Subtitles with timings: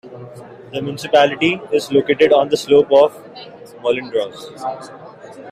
[0.73, 5.37] The municipality is located on the slope of the Mollendruz.